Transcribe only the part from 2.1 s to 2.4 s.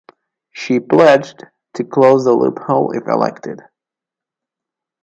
the